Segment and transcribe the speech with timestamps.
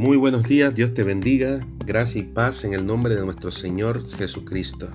[0.00, 4.08] Muy buenos días, Dios te bendiga, gracia y paz en el nombre de nuestro Señor
[4.08, 4.88] Jesucristo.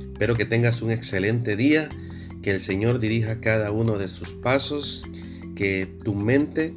[0.00, 1.88] Espero que tengas un excelente día,
[2.42, 5.02] que el Señor dirija cada uno de sus pasos,
[5.56, 6.76] que tu mente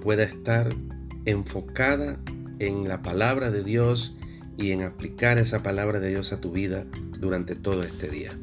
[0.00, 0.76] pueda estar
[1.24, 2.20] enfocada
[2.60, 4.14] en la palabra de Dios
[4.56, 6.86] y en aplicar esa palabra de Dios a tu vida
[7.18, 8.38] durante todo este día.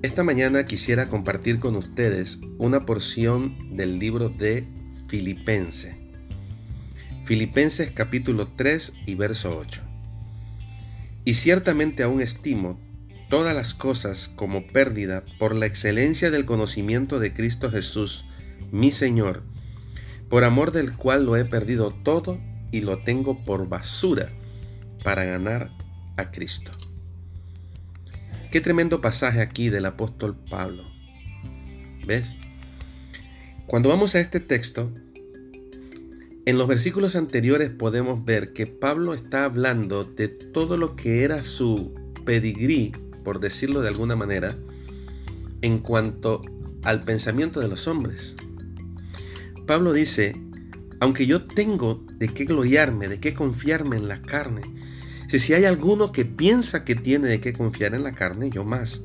[0.00, 4.66] Esta mañana quisiera compartir con ustedes una porción del libro de
[5.08, 6.03] Filipenses.
[7.24, 9.80] Filipenses capítulo 3 y verso 8.
[11.24, 12.78] Y ciertamente aún estimo
[13.30, 18.26] todas las cosas como pérdida por la excelencia del conocimiento de Cristo Jesús,
[18.72, 19.42] mi Señor,
[20.28, 22.38] por amor del cual lo he perdido todo
[22.70, 24.30] y lo tengo por basura
[25.02, 25.70] para ganar
[26.18, 26.72] a Cristo.
[28.50, 30.84] Qué tremendo pasaje aquí del apóstol Pablo.
[32.06, 32.36] ¿Ves?
[33.66, 34.92] Cuando vamos a este texto,
[36.46, 41.42] en los versículos anteriores podemos ver que Pablo está hablando de todo lo que era
[41.42, 41.92] su
[42.24, 42.92] pedigrí,
[43.24, 44.56] por decirlo de alguna manera,
[45.62, 46.42] en cuanto
[46.82, 48.36] al pensamiento de los hombres.
[49.66, 50.34] Pablo dice,
[51.00, 54.62] aunque yo tengo de qué gloriarme, de qué confiarme en la carne,
[55.38, 59.02] si hay alguno que piensa que tiene de qué confiar en la carne, yo más.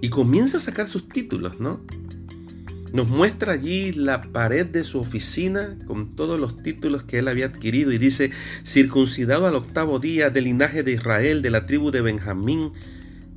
[0.00, 1.80] Y comienza a sacar sus títulos, ¿no?
[2.92, 7.46] Nos muestra allí la pared de su oficina con todos los títulos que él había
[7.46, 8.30] adquirido y dice,
[8.66, 12.72] circuncidado al octavo día del linaje de Israel, de la tribu de Benjamín,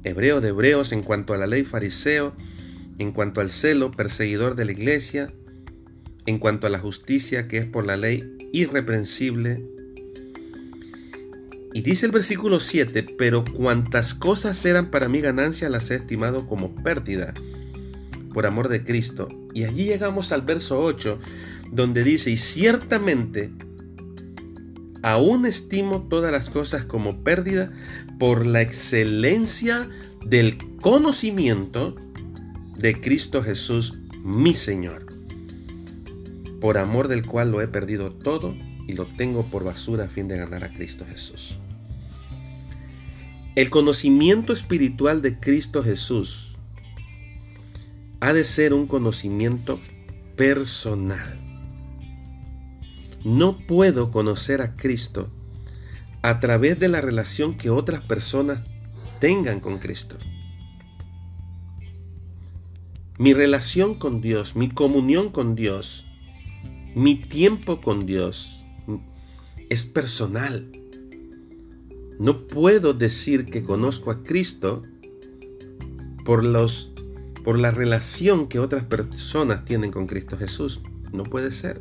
[0.04, 2.34] hebreo de hebreos en cuanto a la ley fariseo,
[2.98, 5.32] en cuanto al celo, perseguidor de la iglesia,
[6.26, 9.64] en cuanto a la justicia que es por la ley irreprensible,
[11.74, 16.48] y dice el versículo 7, pero cuantas cosas eran para mi ganancia las he estimado
[16.48, 17.34] como pérdida
[18.36, 19.30] por amor de Cristo.
[19.54, 21.20] Y allí llegamos al verso 8,
[21.72, 23.54] donde dice, y ciertamente
[25.02, 27.72] aún estimo todas las cosas como pérdida
[28.20, 29.88] por la excelencia
[30.26, 31.96] del conocimiento
[32.78, 35.06] de Cristo Jesús, mi Señor,
[36.60, 38.54] por amor del cual lo he perdido todo
[38.86, 41.58] y lo tengo por basura a fin de ganar a Cristo Jesús.
[43.56, 46.55] El conocimiento espiritual de Cristo Jesús
[48.26, 49.80] ha de ser un conocimiento
[50.36, 51.40] personal.
[53.24, 55.30] No puedo conocer a Cristo
[56.24, 58.64] a través de la relación que otras personas
[59.20, 60.18] tengan con Cristo.
[63.20, 66.08] Mi relación con Dios, mi comunión con Dios,
[66.96, 68.64] mi tiempo con Dios
[69.70, 70.72] es personal.
[72.18, 74.82] No puedo decir que conozco a Cristo
[76.26, 76.95] por, los,
[77.46, 80.82] por la relación que otras personas tienen con Cristo Jesús.
[81.14, 81.80] No puede ser.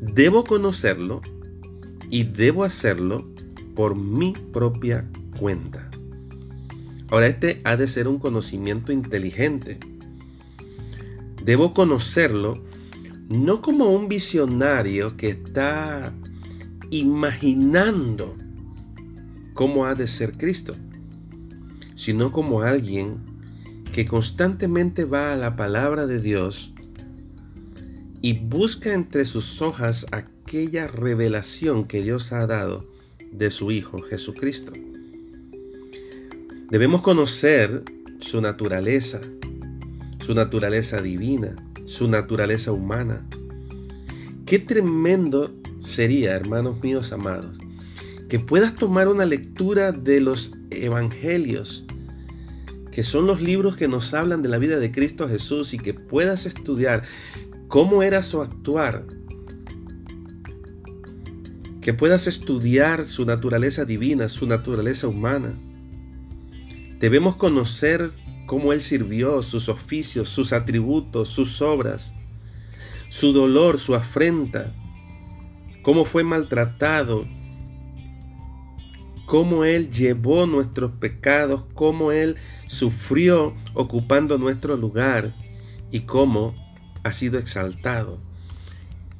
[0.00, 1.20] Debo conocerlo
[2.08, 3.28] y debo hacerlo
[3.76, 5.06] por mi propia
[5.38, 5.90] cuenta.
[7.10, 9.78] Ahora, este ha de ser un conocimiento inteligente.
[11.44, 12.64] Debo conocerlo
[13.28, 16.14] no como un visionario que está
[16.88, 18.34] imaginando
[19.52, 20.74] cómo ha de ser Cristo,
[21.96, 23.31] sino como alguien
[23.92, 26.72] que constantemente va a la palabra de Dios
[28.22, 32.88] y busca entre sus hojas aquella revelación que Dios ha dado
[33.30, 34.72] de su Hijo Jesucristo.
[36.70, 37.82] Debemos conocer
[38.20, 39.20] su naturaleza,
[40.24, 43.26] su naturaleza divina, su naturaleza humana.
[44.46, 47.58] Qué tremendo sería, hermanos míos amados,
[48.28, 51.84] que puedas tomar una lectura de los evangelios,
[52.92, 55.94] que son los libros que nos hablan de la vida de Cristo Jesús y que
[55.94, 57.02] puedas estudiar
[57.66, 59.06] cómo era su actuar,
[61.80, 65.58] que puedas estudiar su naturaleza divina, su naturaleza humana.
[67.00, 68.10] Debemos conocer
[68.46, 72.14] cómo Él sirvió, sus oficios, sus atributos, sus obras,
[73.08, 74.74] su dolor, su afrenta,
[75.82, 77.26] cómo fue maltratado,
[79.32, 82.36] cómo Él llevó nuestros pecados, cómo Él
[82.66, 85.34] sufrió ocupando nuestro lugar
[85.90, 86.54] y cómo
[87.02, 88.20] ha sido exaltado.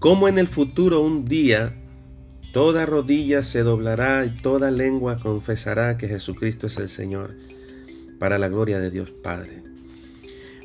[0.01, 1.75] Cómo en el futuro un día
[2.53, 7.35] toda rodilla se doblará y toda lengua confesará que Jesucristo es el Señor,
[8.19, 9.63] para la gloria de Dios Padre.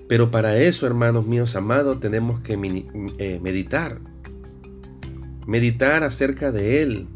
[0.10, 2.56] Pero para eso, hermanos míos amados, tenemos que
[3.18, 4.02] eh, meditar.
[5.48, 7.08] Meditar acerca de Él,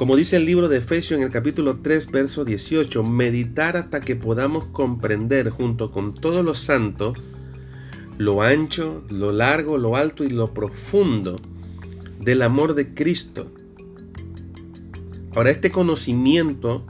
[0.00, 4.16] como dice el libro de Efesios en el capítulo 3, verso 18, meditar hasta que
[4.16, 7.18] podamos comprender junto con todos los santos
[8.16, 11.36] lo ancho, lo largo, lo alto y lo profundo
[12.18, 13.52] del amor de Cristo.
[15.36, 16.86] Ahora este conocimiento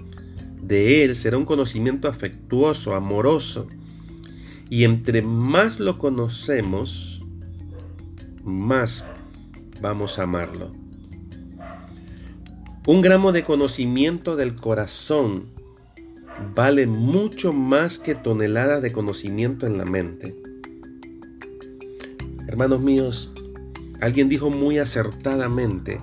[0.63, 3.67] de Él será un conocimiento afectuoso, amoroso.
[4.69, 7.23] Y entre más lo conocemos,
[8.45, 9.05] más
[9.81, 10.80] vamos a amarlo.
[12.87, 15.51] Un gramo de conocimiento del corazón
[16.55, 20.35] vale mucho más que toneladas de conocimiento en la mente.
[22.49, 23.35] Hermanos míos,
[24.01, 26.01] alguien dijo muy acertadamente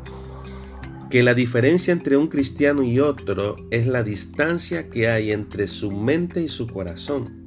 [1.10, 5.90] que la diferencia entre un cristiano y otro es la distancia que hay entre su
[5.90, 7.44] mente y su corazón.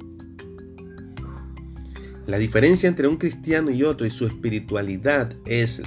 [2.27, 5.81] La diferencia entre un cristiano y otro y su espiritualidad es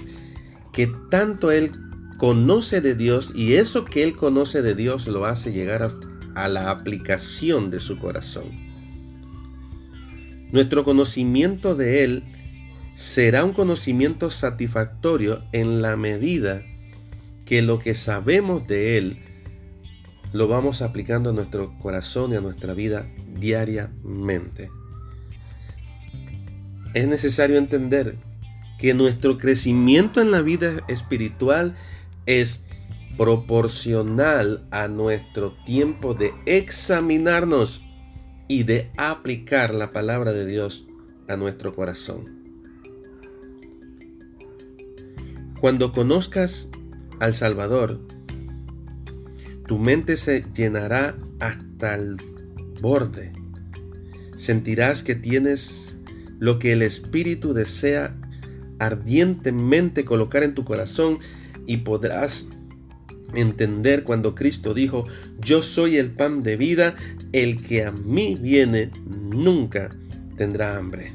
[0.72, 1.70] que tanto él
[2.16, 5.88] conoce de Dios y eso que él conoce de Dios lo hace llegar
[6.34, 8.64] a la aplicación de su corazón.
[10.54, 12.24] Nuestro conocimiento de Él
[12.94, 16.62] será un conocimiento satisfactorio en la medida
[17.44, 19.18] que lo que sabemos de Él
[20.32, 23.06] lo vamos aplicando a nuestro corazón y a nuestra vida
[23.38, 24.70] diariamente.
[26.92, 28.16] Es necesario entender
[28.78, 31.74] que nuestro crecimiento en la vida espiritual
[32.26, 32.62] es
[33.16, 37.82] proporcional a nuestro tiempo de examinarnos
[38.48, 40.86] y de aplicar la palabra de Dios
[41.28, 42.42] a nuestro corazón.
[45.60, 46.68] Cuando conozcas
[47.20, 48.00] al Salvador,
[49.66, 52.16] tu mente se llenará hasta el
[52.82, 53.32] borde.
[54.36, 55.96] Sentirás que tienes
[56.38, 58.14] lo que el Espíritu desea
[58.78, 61.18] ardientemente colocar en tu corazón
[61.66, 62.46] y podrás
[63.34, 65.06] entender cuando Cristo dijo,
[65.40, 66.94] yo soy el pan de vida,
[67.32, 69.90] el que a mí viene nunca
[70.36, 71.12] tendrá hambre.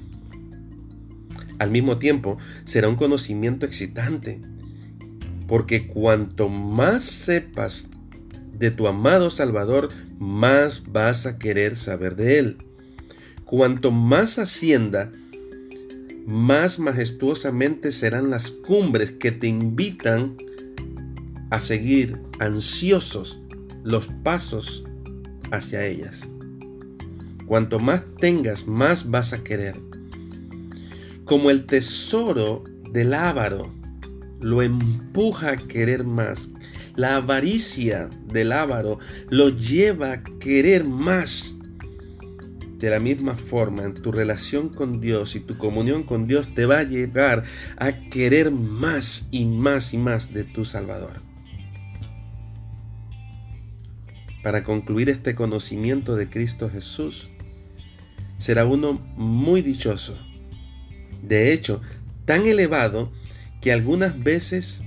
[1.60, 4.40] Al mismo tiempo, será un conocimiento excitante,
[5.48, 7.90] porque cuanto más sepas
[8.58, 12.58] de tu amado Salvador, más vas a querer saber de Él.
[13.46, 15.12] Cuanto más ascienda,
[16.30, 20.38] más majestuosamente serán las cumbres que te invitan
[21.50, 23.40] a seguir ansiosos
[23.84, 24.84] los pasos
[25.52, 26.22] hacia ellas.
[27.48, 29.76] Cuanto más tengas, más vas a querer.
[31.26, 33.74] Como el tesoro del avaro
[34.40, 36.50] lo empuja a querer más.
[36.96, 39.00] La avaricia del avaro
[39.30, 41.56] lo lleva a querer más.
[42.80, 46.66] De la misma forma, en tu relación con Dios y tu comunión con Dios te
[46.66, 47.44] va a llevar
[47.78, 51.30] a querer más y más y más de tu Salvador.
[54.44, 57.30] para concluir este conocimiento de Cristo Jesús,
[58.38, 60.18] será uno muy dichoso.
[61.22, 61.82] De hecho,
[62.26, 63.12] tan elevado
[63.62, 64.82] que algunas veces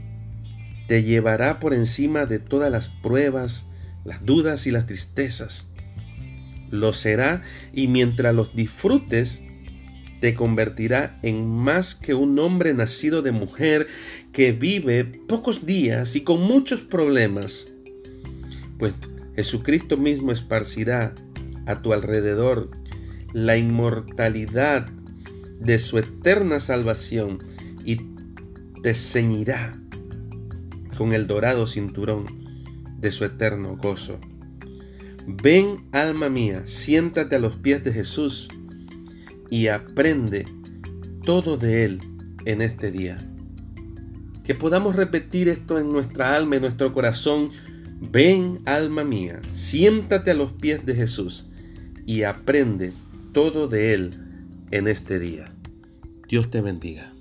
[0.89, 3.67] te llevará por encima de todas las pruebas,
[4.05, 5.69] las dudas y las tristezas.
[6.73, 7.43] Lo será
[7.73, 9.45] y mientras los disfrutes,
[10.21, 13.89] te convertirá en más que un hombre nacido de mujer
[14.33, 17.67] que vive pocos días y con muchos problemas.
[18.79, 18.95] Pues
[19.37, 21.15] Jesucristo mismo esparcirá
[21.67, 22.71] a tu alrededor
[23.35, 24.87] la inmortalidad
[25.61, 27.41] de su eterna salvación
[27.85, 27.99] y
[28.83, 29.79] te ceñirá
[30.97, 32.27] con el dorado cinturón
[32.99, 34.19] de su eterno gozo.
[35.27, 38.49] Ven, alma mía, siéntate a los pies de Jesús
[39.51, 40.47] y aprende
[41.25, 42.01] todo de Él
[42.45, 43.19] en este día.
[44.45, 47.51] Que podamos repetir esto en nuestra alma, en nuestro corazón,
[48.11, 51.47] Ven, alma mía, siéntate a los pies de Jesús
[52.05, 52.93] y aprende
[53.33, 54.11] todo de Él
[54.73, 55.53] en este día.
[56.29, 57.12] Dios te bendiga.